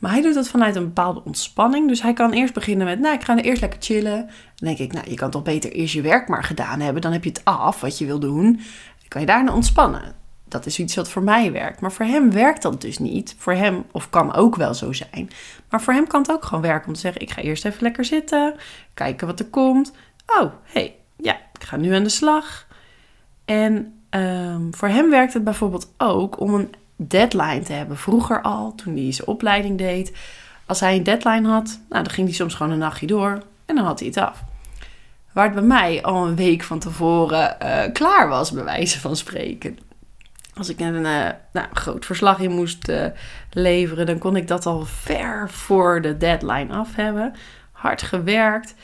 Maar 0.03 0.13
hij 0.13 0.23
doet 0.23 0.35
dat 0.35 0.49
vanuit 0.49 0.77
een 0.77 0.85
bepaalde 0.85 1.23
ontspanning. 1.25 1.89
Dus 1.89 2.03
hij 2.03 2.13
kan 2.13 2.33
eerst 2.33 2.55
beginnen 2.55 2.87
met, 2.87 2.99
nou, 2.99 3.15
ik 3.15 3.25
ga 3.25 3.37
eerst 3.37 3.61
lekker 3.61 3.83
chillen. 3.83 4.27
Dan 4.27 4.69
denk 4.69 4.79
ik, 4.79 4.93
nou, 4.93 5.11
je 5.11 5.17
kan 5.17 5.31
toch 5.31 5.43
beter 5.43 5.73
eerst 5.73 5.95
je 5.95 6.01
werk 6.01 6.29
maar 6.29 6.45
gedaan 6.45 6.81
hebben. 6.81 7.03
Dan 7.03 7.13
heb 7.13 7.25
je 7.25 7.31
het 7.31 7.45
af, 7.45 7.81
wat 7.81 7.99
je 7.99 8.07
wil 8.07 8.21
doen. 8.21 8.53
Dan 8.53 9.09
kan 9.09 9.21
je 9.21 9.27
daarna 9.27 9.53
ontspannen. 9.53 10.15
Dat 10.49 10.67
is 10.67 10.79
iets 10.79 10.95
wat 10.95 11.11
voor 11.11 11.23
mij 11.23 11.53
werkt. 11.53 11.81
Maar 11.81 11.93
voor 11.93 12.07
hem 12.07 12.33
werkt 12.33 12.63
dat 12.63 12.81
dus 12.81 12.99
niet. 12.99 13.35
Voor 13.39 13.53
hem, 13.53 13.85
of 13.93 14.11
kan 14.11 14.35
ook 14.35 14.57
wel 14.57 14.75
zo 14.75 14.93
zijn. 14.93 15.31
Maar 15.71 15.83
voor 15.83 15.95
hem 15.95 16.07
kan 16.07 16.21
het 16.21 16.31
ook 16.31 16.45
gewoon 16.45 16.63
werken 16.63 16.89
om 16.89 16.95
te 16.95 17.01
zeggen, 17.01 17.23
ik 17.23 17.31
ga 17.31 17.43
eerst 17.43 17.65
even 17.65 17.83
lekker 17.83 18.05
zitten. 18.05 18.55
Kijken 18.95 19.27
wat 19.27 19.39
er 19.39 19.47
komt. 19.47 19.93
Oh, 20.27 20.53
hey, 20.63 20.97
ja, 21.17 21.35
ik 21.35 21.65
ga 21.65 21.77
nu 21.77 21.95
aan 21.95 22.03
de 22.03 22.09
slag. 22.09 22.67
En 23.45 24.03
um, 24.11 24.75
voor 24.75 24.89
hem 24.89 25.11
werkt 25.11 25.35
het 25.35 25.45
bijvoorbeeld 25.45 25.93
ook 25.99 26.41
om 26.41 26.55
een 26.55 26.75
deadline 27.09 27.63
te 27.63 27.73
hebben. 27.73 27.97
Vroeger 27.97 28.43
al, 28.43 28.75
toen 28.75 28.97
hij 28.97 29.13
zijn 29.13 29.29
opleiding 29.29 29.79
deed. 29.79 30.13
Als 30.67 30.81
hij 30.81 30.97
een 30.97 31.03
deadline 31.03 31.49
had, 31.49 31.81
nou, 31.89 32.03
dan 32.03 32.13
ging 32.13 32.27
hij 32.27 32.37
soms 32.37 32.55
gewoon 32.55 32.73
een 32.73 32.79
nachtje 32.79 33.07
door 33.07 33.43
en 33.67 33.75
dan 33.75 33.85
had 33.85 33.99
hij 33.99 34.09
het 34.09 34.17
af. 34.17 34.43
Waar 35.33 35.45
het 35.45 35.55
bij 35.55 35.63
mij 35.63 36.03
al 36.03 36.27
een 36.27 36.37
week 36.37 36.63
van 36.63 36.79
tevoren 36.79 37.57
uh, 37.63 37.83
klaar 37.93 38.29
was, 38.29 38.51
bij 38.53 38.65
wijze 38.65 39.01
van 39.01 39.17
spreken. 39.17 39.79
als 40.55 40.69
ik 40.69 40.81
een 40.81 40.95
uh, 40.95 41.29
nou, 41.53 41.67
groot 41.73 42.05
verslag 42.05 42.39
in 42.39 42.51
moest 42.51 42.89
uh, 42.89 43.07
leveren, 43.51 44.07
dan 44.07 44.19
kon 44.19 44.37
ik 44.37 44.49
dat 44.49 44.67
al 44.67 44.85
ver 44.85 45.51
voor 45.51 46.01
de 46.01 46.17
deadline 46.17 46.75
af 46.75 46.95
hebben. 46.95 47.35
Hard 47.73 48.03
gewerkt. 48.03 48.75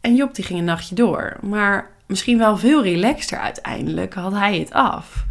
En 0.00 0.14
Job 0.14 0.34
die 0.34 0.44
ging 0.44 0.58
een 0.58 0.64
nachtje 0.64 0.94
door. 0.94 1.36
Maar 1.40 1.90
misschien 2.06 2.38
wel 2.38 2.56
veel 2.56 2.82
relaxter 2.82 3.38
uiteindelijk 3.38 4.14
had 4.14 4.32
hij 4.32 4.58
het 4.58 4.72
af. 4.72 5.24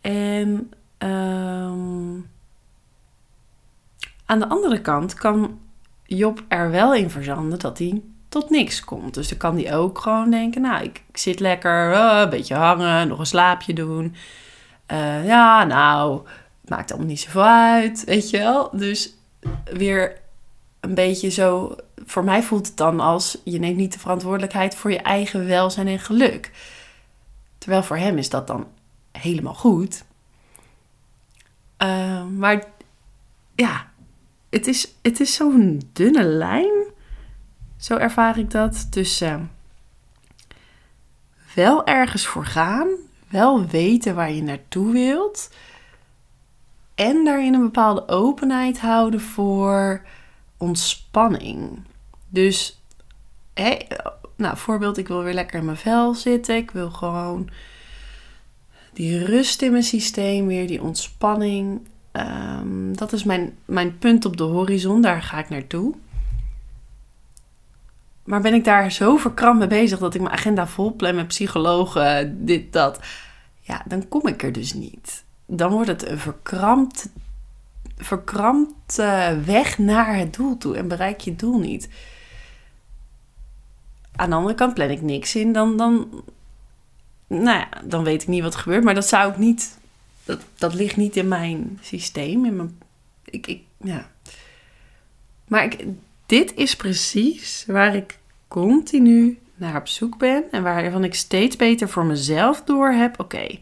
En 0.00 0.72
um, 1.02 2.30
aan 4.24 4.38
de 4.38 4.48
andere 4.48 4.80
kant 4.80 5.14
kan 5.14 5.60
Job 6.04 6.42
er 6.48 6.70
wel 6.70 6.94
in 6.94 7.10
verzanden 7.10 7.58
dat 7.58 7.78
hij 7.78 8.02
tot 8.28 8.50
niks 8.50 8.84
komt. 8.84 9.14
Dus 9.14 9.28
dan 9.28 9.38
kan 9.38 9.56
hij 9.56 9.76
ook 9.76 9.98
gewoon 9.98 10.30
denken, 10.30 10.60
nou, 10.60 10.84
ik, 10.84 11.02
zit 11.12 11.40
lekker, 11.40 11.92
uh, 11.92 12.20
een 12.22 12.30
beetje 12.30 12.54
hangen, 12.54 13.08
nog 13.08 13.18
een 13.18 13.26
slaapje 13.26 13.72
doen. 13.72 14.14
Uh, 14.92 15.26
ja, 15.26 15.64
nou, 15.64 16.20
maakt 16.64 16.90
allemaal 16.90 17.08
niet 17.08 17.20
zoveel 17.20 17.42
uit, 17.42 18.04
weet 18.04 18.30
je 18.30 18.38
wel. 18.38 18.70
Dus 18.72 19.14
weer 19.64 20.20
een 20.80 20.94
beetje 20.94 21.28
zo, 21.28 21.76
voor 22.04 22.24
mij 22.24 22.42
voelt 22.42 22.66
het 22.66 22.76
dan 22.76 23.00
als, 23.00 23.38
je 23.44 23.58
neemt 23.58 23.76
niet 23.76 23.92
de 23.92 23.98
verantwoordelijkheid 23.98 24.74
voor 24.74 24.90
je 24.90 25.00
eigen 25.00 25.46
welzijn 25.46 25.88
en 25.88 25.98
geluk. 25.98 26.50
Terwijl 27.58 27.82
voor 27.82 27.96
hem 27.96 28.18
is 28.18 28.30
dat 28.30 28.46
dan 28.46 28.66
helemaal 29.12 29.54
goed. 29.54 30.04
Uh, 31.82 32.24
maar 32.26 32.64
ja, 33.54 33.90
het 34.50 34.66
is, 34.66 34.94
het 35.02 35.20
is 35.20 35.34
zo'n 35.34 35.82
dunne 35.92 36.24
lijn. 36.24 36.84
Zo 37.76 37.96
ervaar 37.96 38.38
ik 38.38 38.50
dat. 38.50 38.92
Tussen 38.92 39.50
wel 41.54 41.86
ergens 41.86 42.26
voor 42.26 42.46
gaan, 42.46 42.88
wel 43.28 43.66
weten 43.66 44.14
waar 44.14 44.32
je 44.32 44.42
naartoe 44.42 44.92
wilt. 44.92 45.50
En 46.94 47.24
daarin 47.24 47.54
een 47.54 47.62
bepaalde 47.62 48.08
openheid 48.08 48.80
houden 48.80 49.20
voor 49.20 50.02
ontspanning. 50.56 51.82
Dus, 52.28 52.82
hé, 53.54 53.76
nou, 54.36 54.56
voorbeeld, 54.56 54.98
ik 54.98 55.08
wil 55.08 55.22
weer 55.22 55.34
lekker 55.34 55.58
in 55.58 55.64
mijn 55.64 55.76
vel 55.76 56.14
zitten. 56.14 56.56
Ik 56.56 56.70
wil 56.70 56.90
gewoon 56.90 57.50
die 58.92 59.24
rust 59.24 59.62
in 59.62 59.70
mijn 59.70 59.82
systeem 59.82 60.46
weer, 60.46 60.66
die 60.66 60.82
ontspanning. 60.82 61.80
Um, 62.12 62.96
dat 62.96 63.12
is 63.12 63.24
mijn, 63.24 63.56
mijn 63.64 63.98
punt 63.98 64.24
op 64.24 64.36
de 64.36 64.42
horizon, 64.42 65.00
daar 65.00 65.22
ga 65.22 65.38
ik 65.38 65.48
naartoe. 65.48 65.94
Maar 68.24 68.40
ben 68.40 68.54
ik 68.54 68.64
daar 68.64 68.92
zo 68.92 69.16
verkrampt 69.16 69.58
mee 69.58 69.68
bezig 69.68 69.98
dat 69.98 70.14
ik 70.14 70.20
mijn 70.20 70.34
agenda 70.34 70.66
vol 70.66 70.94
plan 70.94 71.14
met 71.14 71.26
psychologen, 71.26 72.44
dit, 72.46 72.72
dat. 72.72 73.00
Ja, 73.60 73.82
dan 73.86 74.08
kom 74.08 74.26
ik 74.26 74.42
er 74.42 74.52
dus 74.52 74.72
niet. 74.72 75.24
Dan 75.46 75.70
wordt 75.70 75.88
het 75.88 76.08
een 76.08 76.18
verkrampt, 76.18 77.08
verkrampt 77.96 78.96
weg 79.44 79.78
naar 79.78 80.16
het 80.16 80.34
doel 80.34 80.58
toe 80.58 80.76
en 80.76 80.88
bereik 80.88 81.20
je 81.20 81.36
doel 81.36 81.58
niet. 81.58 81.88
Aan 84.16 84.30
de 84.30 84.36
andere 84.36 84.54
kant 84.54 84.74
plan 84.74 84.90
ik 84.90 85.02
niks 85.02 85.34
in, 85.34 85.52
dan, 85.52 85.76
dan, 85.76 86.22
nou 87.32 87.58
ja, 87.58 87.68
dan 87.84 88.04
weet 88.04 88.22
ik 88.22 88.28
niet 88.28 88.42
wat 88.42 88.54
er 88.54 88.60
gebeurt. 88.60 88.84
Maar 88.84 88.94
dat 88.94 89.08
zou 89.08 89.30
ik 89.30 89.36
niet 89.36 89.78
dat, 90.24 90.40
dat 90.58 90.74
ligt 90.74 90.96
niet 90.96 91.16
in 91.16 91.28
mijn 91.28 91.78
systeem. 91.82 92.44
In 92.44 92.56
mijn, 92.56 92.80
ik, 93.24 93.46
ik, 93.46 93.62
ja. 93.76 94.10
Maar 95.48 95.64
ik, 95.64 95.84
dit 96.26 96.54
is 96.54 96.76
precies 96.76 97.64
waar 97.66 97.94
ik 97.94 98.18
continu 98.48 99.38
naar 99.54 99.76
op 99.76 99.88
zoek 99.88 100.18
ben. 100.18 100.44
En 100.50 100.62
waarvan 100.62 101.04
ik 101.04 101.14
steeds 101.14 101.56
beter 101.56 101.88
voor 101.88 102.04
mezelf 102.04 102.62
door 102.64 102.90
heb. 102.90 103.20
Oké, 103.20 103.58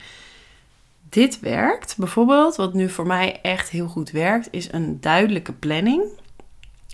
dit 1.08 1.40
werkt. 1.40 1.96
Bijvoorbeeld, 1.96 2.56
wat 2.56 2.74
nu 2.74 2.88
voor 2.88 3.06
mij 3.06 3.40
echt 3.42 3.68
heel 3.68 3.88
goed 3.88 4.10
werkt, 4.10 4.48
is 4.50 4.72
een 4.72 5.00
duidelijke 5.00 5.52
planning. 5.52 6.04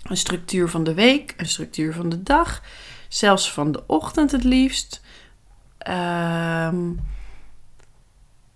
Een 0.03 0.17
structuur 0.17 0.69
van 0.69 0.83
de 0.83 0.93
week, 0.93 1.33
een 1.37 1.45
structuur 1.45 1.93
van 1.93 2.09
de 2.09 2.23
dag. 2.23 2.61
Zelfs 3.07 3.51
van 3.51 3.71
de 3.71 3.83
ochtend 3.87 4.31
het 4.31 4.43
liefst. 4.43 5.01
Um, 5.87 6.99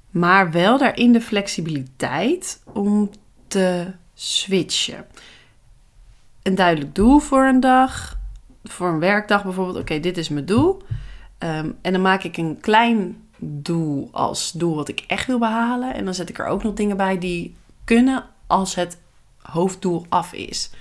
maar 0.10 0.52
wel 0.52 0.78
daarin 0.78 1.12
de 1.12 1.22
flexibiliteit 1.22 2.62
om 2.74 3.10
te 3.48 3.92
switchen. 4.14 5.06
Een 6.44 6.56
duidelijk 6.56 6.96
doel 6.96 7.20
voor 7.20 7.46
een 7.46 7.60
dag, 7.60 8.18
voor 8.64 8.88
een 8.88 9.00
werkdag 9.00 9.44
bijvoorbeeld. 9.44 9.78
Oké, 9.78 10.00
dit 10.00 10.18
is 10.18 10.30
mijn 10.30 10.46
doel. 10.46 10.82
Um, 11.40 11.78
en 11.82 11.92
dan 11.92 12.02
maak 12.02 12.24
ik 12.24 12.38
een 12.38 12.60
klein 12.60 13.28
doel 13.38 14.10
als 14.12 14.52
doel 14.52 14.76
wat 14.76 14.90
ik 14.90 15.04
echt 15.08 15.28
wil 15.28 15.40
behalen. 15.40 15.94
En 15.94 16.06
dan 16.06 16.14
zet 16.14 16.30
ik 16.30 16.40
er 16.40 16.46
ook 16.46 16.64
nog 16.64 16.74
dingen 16.74 16.98
bij 16.98 17.18
die 17.18 17.56
kunnen 17.84 18.26
als 18.48 18.76
het 18.76 18.98
hoofddoel 19.42 20.06
af 20.10 20.34
is. 20.34 20.72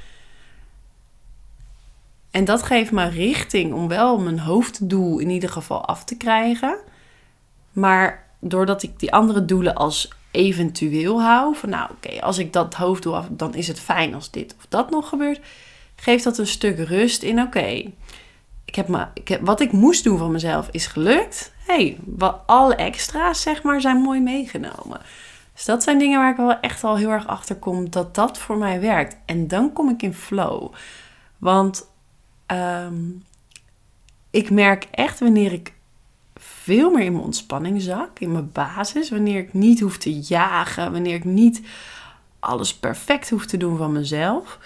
En 2.30 2.44
dat 2.44 2.62
geeft 2.62 2.90
me 2.90 3.08
richting 3.08 3.72
om 3.72 3.88
wel 3.88 4.18
mijn 4.18 4.38
hoofddoel 4.38 5.18
in 5.18 5.30
ieder 5.30 5.50
geval 5.50 5.84
af 5.84 6.04
te 6.04 6.16
krijgen. 6.16 6.78
Maar 7.72 8.26
doordat 8.40 8.82
ik 8.82 8.98
die 8.98 9.12
andere 9.12 9.44
doelen 9.44 9.74
als 9.74 10.12
eventueel 10.30 11.22
hou, 11.22 11.56
van 11.56 11.68
nou 11.68 11.90
oké, 11.90 12.20
als 12.20 12.38
ik 12.38 12.52
dat 12.52 12.74
hoofddoel 12.74 13.16
af, 13.16 13.26
dan 13.30 13.54
is 13.54 13.68
het 13.68 13.80
fijn 13.80 14.14
als 14.14 14.30
dit 14.30 14.54
of 14.58 14.66
dat 14.68 14.90
nog 14.90 15.08
gebeurt, 15.08 15.40
geeft 15.96 16.24
dat 16.24 16.38
een 16.38 16.46
stuk 16.46 16.78
rust 16.78 17.22
in 17.22 17.40
oké. 17.40 17.92
ik 18.64 18.74
heb 18.74 18.88
me, 18.88 19.06
ik 19.14 19.28
heb, 19.28 19.40
wat 19.46 19.60
ik 19.60 19.72
moest 19.72 20.04
doen 20.04 20.18
van 20.18 20.30
mezelf 20.30 20.68
is 20.70 20.86
gelukt. 20.86 21.52
hey, 21.66 21.98
wat, 22.04 22.40
alle 22.46 22.74
extra's 22.74 23.42
zeg 23.42 23.62
maar 23.62 23.80
zijn 23.80 23.96
mooi 23.96 24.20
meegenomen. 24.20 25.00
Dus 25.54 25.64
dat 25.64 25.82
zijn 25.82 25.98
dingen 25.98 26.18
waar 26.18 26.30
ik 26.30 26.36
wel 26.36 26.60
echt 26.60 26.84
al 26.84 26.96
heel 26.96 27.10
erg 27.10 27.26
achter 27.26 27.56
kom 27.56 27.90
dat 27.90 28.14
dat 28.14 28.38
voor 28.38 28.56
mij 28.56 28.80
werkt. 28.80 29.16
En 29.26 29.48
dan 29.48 29.72
kom 29.72 29.88
ik 29.90 30.02
in 30.02 30.14
flow. 30.14 30.72
Want 31.38 31.89
um, 32.52 33.24
ik 34.30 34.50
merk 34.50 34.84
echt 34.90 35.20
wanneer 35.20 35.52
ik 35.52 35.72
veel 36.34 36.90
meer 36.90 37.04
in 37.04 37.12
mijn 37.12 37.24
ontspanning 37.24 37.82
zak, 37.82 38.18
in 38.18 38.32
mijn 38.32 38.52
basis. 38.52 39.10
Wanneer 39.10 39.38
ik 39.38 39.52
niet 39.52 39.80
hoef 39.80 39.98
te 39.98 40.20
jagen, 40.20 40.92
wanneer 40.92 41.14
ik 41.14 41.24
niet 41.24 41.62
alles 42.38 42.74
perfect 42.74 43.30
hoef 43.30 43.46
te 43.46 43.56
doen 43.56 43.76
van 43.76 43.92
mezelf. 43.92 44.58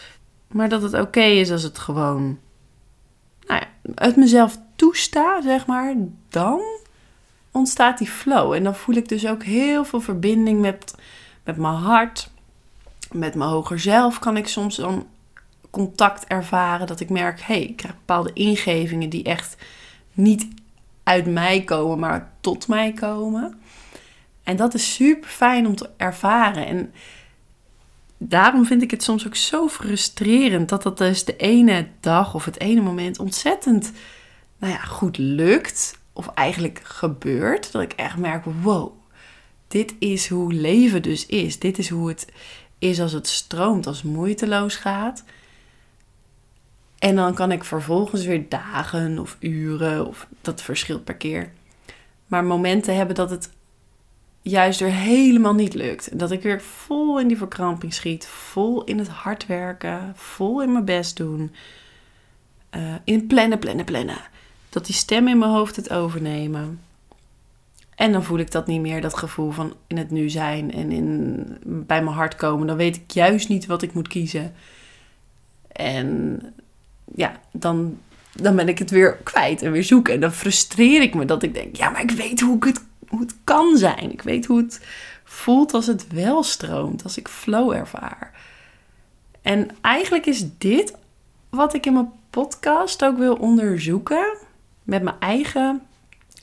Maar 0.47 0.69
dat 0.69 0.83
het 0.83 0.95
oké 0.95 1.23
is 1.23 1.51
als 1.51 1.63
het 1.63 1.79
gewoon 1.79 2.39
nou 3.47 3.61
ja, 3.61 3.67
uit 3.95 4.17
mezelf 4.17 4.59
toesta, 4.77 5.43
zeg 5.43 5.67
maar. 5.67 5.95
Dan 6.29 6.61
ontstaat 7.51 7.99
die 7.99 8.09
flow. 8.09 8.53
En 8.53 8.65
dan 8.65 8.75
voel 8.75 8.95
ik 8.95 9.09
dus 9.09 9.27
ook 9.27 9.43
heel 9.43 9.85
veel 9.85 10.01
verbinding 10.01 10.61
met, 10.61 10.95
met 11.45 11.57
mijn 11.57 11.75
hart. 11.75 12.31
Met 13.13 13.35
mijn 13.35 13.51
hoger 13.51 13.81
zelf 13.81 14.19
kan 14.19 14.37
ik 14.37 14.49
soms 14.49 14.77
dan 14.77 15.07
contact 15.75 16.27
ervaren. 16.27 16.87
Dat 16.87 17.01
ik 17.01 17.11
merk, 17.11 17.41
hé, 17.41 17.55
hey, 17.55 17.63
ik 17.63 17.77
krijg 17.77 17.95
bepaalde 17.95 18.33
ingevingen 18.33 19.09
die 19.09 19.25
echt 19.25 19.57
niet 20.13 20.49
uit 21.03 21.27
mij 21.27 21.63
komen, 21.63 21.99
maar 21.99 22.33
tot 22.41 22.69
mij 22.69 22.93
komen. 22.93 23.61
En 24.43 24.57
dat 24.57 24.75
is 24.75 24.95
super 24.95 25.29
fijn 25.31 25.67
om 25.67 25.77
te 25.77 25.91
ervaren. 25.97 26.67
En 26.67 26.93
daarom 28.19 28.67
vind 28.67 28.83
ik 28.83 28.91
het 28.91 29.03
soms 29.03 29.27
ook 29.27 29.37
zo 29.37 29.69
frustrerend 29.69 30.69
dat 30.69 30.83
dat 30.83 30.99
dus 30.99 31.25
de 31.25 31.37
ene 31.37 31.87
dag 32.01 32.35
of 32.35 32.45
het 32.45 32.61
ene 32.61 32.81
moment 32.81 33.19
ontzettend 33.19 33.93
nou 34.59 34.73
ja, 34.73 34.79
goed 34.79 35.19
lukt. 35.19 35.99
Of 36.13 36.29
eigenlijk 36.35 36.81
gebeurt. 36.85 37.73
Dat 37.73 37.83
ik 37.83 37.93
echt 37.93 38.17
merk: 38.17 38.45
wow, 38.63 38.93
dit 39.69 39.95
is 39.99 40.29
hoe 40.29 40.53
leven 40.53 41.03
dus 41.03 41.27
is. 41.27 41.59
Dit 41.59 41.79
is 41.79 41.89
hoe 41.89 42.09
het 42.09 42.27
is 42.79 43.01
als 43.01 43.13
het 43.13 43.29
stroomt, 43.29 43.87
als 43.87 44.03
moeiteloos 44.03 44.77
gaat. 44.77 45.25
En 47.05 47.17
dan 47.17 47.35
kan 47.35 47.53
ik 47.53 47.65
vervolgens 47.65 48.25
weer 48.25 48.49
dagen 48.49 49.19
of 49.19 49.37
uren, 49.41 50.07
of 50.07 50.27
dat 50.41 50.63
verschilt 50.63 51.05
per 51.05 51.15
keer. 51.15 51.53
Maar 52.27 52.45
momenten 52.45 52.97
hebben 52.97 53.15
dat 53.15 53.31
het 53.31 53.51
juist 54.43 54.81
er 54.81 54.91
helemaal 54.91 55.55
niet 55.55 55.75
lukt. 55.75 56.19
Dat 56.19 56.31
ik 56.31 56.43
weer 56.43 56.61
vol 56.63 57.21
in 57.21 57.29
die 57.29 57.37
verkramping 57.37 57.95
schiet, 57.95 58.27
vol 58.27 58.85
in 58.85 58.99
het 58.99 59.09
hard 59.09 59.47
werken, 59.47 60.13
vol 60.17 60.63
in 60.63 60.73
mijn 60.73 60.85
best 60.85 61.17
doen. 61.17 61.55
Uh, 62.77 62.95
in 63.05 63.27
plannen, 63.27 63.59
plannen, 63.59 63.85
plannen. 63.85 64.19
Dat 64.69 64.87
die 64.87 64.95
stem 64.95 65.29
in 65.29 65.39
mijn 65.39 65.51
hoofd 65.51 65.77
het 65.77 65.91
overnemen. 65.91 66.81
En 67.95 68.13
dan 68.13 68.25
voel 68.25 68.39
ik 68.39 68.51
dat 68.51 68.67
niet 68.67 68.81
meer, 68.81 69.01
dat 69.01 69.17
gevoel 69.17 69.51
van 69.51 69.75
in 69.87 69.97
het 69.97 70.11
nu 70.11 70.31
zijn 70.31 70.73
en 70.73 70.93
in, 70.93 71.47
bij 71.65 72.03
mijn 72.03 72.17
hart 72.17 72.35
komen. 72.35 72.67
Dan 72.67 72.77
weet 72.77 72.97
ik 72.97 73.11
juist 73.11 73.49
niet 73.49 73.67
wat 73.67 73.83
ik 73.83 73.95
moet 73.95 74.09
kiezen. 74.09 74.55
En 75.73 76.41
ja, 77.15 77.41
dan, 77.53 77.99
dan 78.33 78.57
ben 78.57 78.69
ik 78.69 78.79
het 78.79 78.91
weer 78.91 79.17
kwijt 79.17 79.63
en 79.63 79.73
weer 79.73 79.85
zoeken. 79.85 80.15
En 80.15 80.21
dan 80.21 80.33
frustreer 80.33 81.03
ik 81.03 81.15
me 81.15 81.25
dat 81.25 81.43
ik 81.43 81.55
denk, 81.55 81.77
ja, 81.77 81.91
maar 81.91 82.03
ik 82.03 82.11
weet 82.11 82.41
hoe, 82.41 82.57
ik 82.57 82.65
het, 82.65 82.85
hoe 83.09 83.21
het 83.21 83.35
kan 83.45 83.77
zijn. 83.77 84.13
Ik 84.13 84.23
weet 84.23 84.47
hoe 84.47 84.59
het 84.59 84.87
voelt 85.25 85.75
als 85.75 85.87
het 85.87 86.13
wel 86.13 86.43
stroomt, 86.43 87.03
als 87.03 87.19
ik 87.19 87.29
flow 87.29 87.73
ervaar. 87.73 88.33
En 89.43 89.69
eigenlijk 89.81 90.27
is 90.27 90.45
dit 90.59 90.95
wat 91.51 91.75
ik 91.75 91.87
in 91.87 91.93
mijn 91.93 92.13
podcast 92.31 93.05
ook 93.05 93.19
wil 93.19 93.35
onderzoeken. 93.35 94.37
Met 94.83 95.03
mijn 95.03 95.17
eigen, 95.19 95.83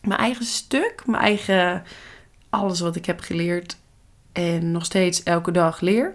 mijn 0.02 0.20
eigen 0.20 0.46
stuk, 0.46 1.04
mijn 1.06 1.24
eigen 1.24 1.84
alles 2.50 2.80
wat 2.80 2.96
ik 2.96 3.06
heb 3.06 3.20
geleerd 3.20 3.78
en 4.32 4.72
nog 4.72 4.86
steeds 4.86 5.24
elke 5.24 5.52
dag 5.52 5.80
leer 5.80 6.14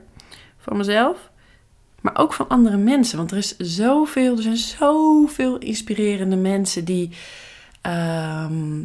van 0.59 0.77
mezelf. 0.77 1.31
Maar 2.07 2.23
ook 2.23 2.33
van 2.33 2.49
andere 2.49 2.77
mensen. 2.77 3.19
Want 3.19 3.31
er 3.31 3.37
is 3.37 3.57
zoveel, 3.57 4.37
er 4.37 4.43
zijn 4.43 4.57
zoveel 4.57 5.59
inspirerende 5.59 6.37
mensen 6.37 6.85
die, 6.85 7.11
ehm, 7.81 8.79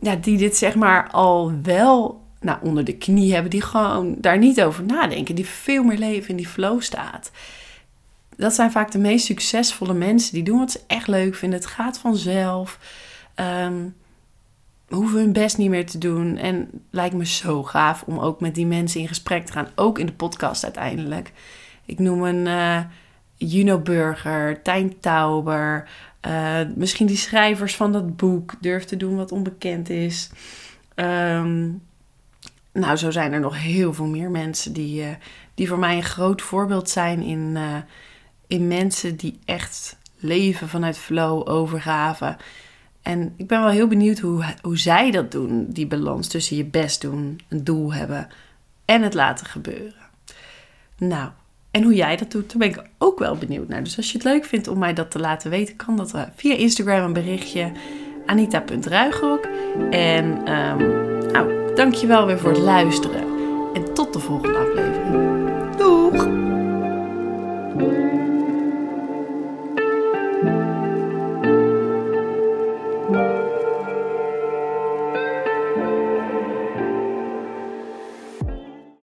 ja, 0.00 0.16
die 0.20 0.38
dit 0.38 0.56
zeg 0.56 0.74
maar 0.74 1.10
al 1.10 1.52
wel 1.62 2.22
nou, 2.40 2.58
onder 2.62 2.84
de 2.84 2.96
knie 2.96 3.32
hebben. 3.32 3.50
Die 3.50 3.62
gewoon 3.62 4.14
daar 4.18 4.38
niet 4.38 4.62
over 4.62 4.84
nadenken. 4.84 5.34
Die 5.34 5.46
veel 5.46 5.82
meer 5.82 5.98
leven 5.98 6.28
in 6.28 6.36
die 6.36 6.48
flow 6.48 6.80
staat. 6.80 7.30
Dat 8.36 8.54
zijn 8.54 8.70
vaak 8.70 8.90
de 8.90 8.98
meest 8.98 9.26
succesvolle 9.26 9.94
mensen. 9.94 10.34
Die 10.34 10.42
doen 10.42 10.58
wat 10.58 10.70
ze 10.70 10.80
echt 10.86 11.06
leuk 11.06 11.34
vinden. 11.34 11.58
Het 11.58 11.68
gaat 11.68 11.98
vanzelf. 11.98 12.78
Um, 13.64 13.94
hoeven 14.88 15.18
hun 15.18 15.32
best 15.32 15.58
niet 15.58 15.70
meer 15.70 15.86
te 15.86 15.98
doen. 15.98 16.36
En 16.36 16.70
lijkt 16.90 17.14
me 17.14 17.26
zo 17.26 17.62
gaaf 17.62 18.02
om 18.06 18.18
ook 18.18 18.40
met 18.40 18.54
die 18.54 18.66
mensen 18.66 19.00
in 19.00 19.08
gesprek 19.08 19.46
te 19.46 19.52
gaan. 19.52 19.68
Ook 19.74 19.98
in 19.98 20.06
de 20.06 20.12
podcast 20.12 20.64
uiteindelijk. 20.64 21.32
Ik 21.88 21.98
noem 21.98 22.22
een 22.22 22.46
uh, 22.46 22.80
Juno 23.34 23.78
Burger, 23.78 24.62
Tijn 24.62 25.00
Tauber. 25.00 25.88
Uh, 26.26 26.60
misschien 26.74 27.06
die 27.06 27.16
schrijvers 27.16 27.76
van 27.76 27.92
dat 27.92 28.16
boek. 28.16 28.54
Durf 28.60 28.84
te 28.84 28.96
doen 28.96 29.16
wat 29.16 29.32
onbekend 29.32 29.88
is. 29.90 30.30
Um, 30.94 31.82
nou, 32.72 32.96
zo 32.96 33.10
zijn 33.10 33.32
er 33.32 33.40
nog 33.40 33.62
heel 33.62 33.94
veel 33.94 34.06
meer 34.06 34.30
mensen 34.30 34.72
die, 34.72 35.02
uh, 35.02 35.08
die 35.54 35.68
voor 35.68 35.78
mij 35.78 35.96
een 35.96 36.02
groot 36.02 36.42
voorbeeld 36.42 36.90
zijn 36.90 37.22
in, 37.22 37.58
in 38.46 38.68
mensen 38.68 39.16
die 39.16 39.38
echt 39.44 39.98
leven 40.16 40.68
vanuit 40.68 40.98
flow, 40.98 41.48
overgave. 41.48 42.36
En 43.02 43.34
ik 43.36 43.46
ben 43.46 43.60
wel 43.60 43.70
heel 43.70 43.86
benieuwd 43.86 44.18
hoe, 44.18 44.44
hoe 44.62 44.78
zij 44.78 45.10
dat 45.10 45.32
doen, 45.32 45.66
die 45.68 45.86
balans 45.86 46.28
tussen 46.28 46.56
je 46.56 46.64
best 46.64 47.00
doen, 47.00 47.40
een 47.48 47.64
doel 47.64 47.92
hebben 47.92 48.28
en 48.84 49.02
het 49.02 49.14
laten 49.14 49.46
gebeuren. 49.46 50.06
Nou, 50.98 51.30
en 51.78 51.84
hoe 51.84 51.94
jij 51.94 52.16
dat 52.16 52.30
doet, 52.30 52.48
daar 52.48 52.58
ben 52.58 52.68
ik 52.68 52.82
ook 52.98 53.18
wel 53.18 53.36
benieuwd 53.36 53.68
naar. 53.68 53.84
Dus 53.84 53.96
als 53.96 54.12
je 54.12 54.18
het 54.18 54.26
leuk 54.26 54.44
vindt 54.44 54.68
om 54.68 54.78
mij 54.78 54.92
dat 54.92 55.10
te 55.10 55.18
laten 55.18 55.50
weten, 55.50 55.76
kan 55.76 55.96
dat 55.96 56.14
via 56.36 56.54
Instagram 56.54 57.04
een 57.04 57.12
berichtje. 57.12 57.72
Anita.ruigrok. 58.26 59.46
En 59.90 60.24
um, 60.52 60.78
nou, 61.32 61.74
dankjewel 61.74 62.26
weer 62.26 62.38
voor 62.38 62.50
het 62.50 62.58
luisteren. 62.58 63.22
En 63.74 63.94
tot 63.94 64.12
de 64.12 64.18
volgende 64.18 64.58
aflevering. 64.58 64.87